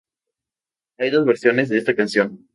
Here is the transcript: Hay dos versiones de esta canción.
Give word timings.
Hay 0.97 1.11
dos 1.11 1.27
versiones 1.27 1.69
de 1.69 1.77
esta 1.77 1.95
canción. 1.95 2.47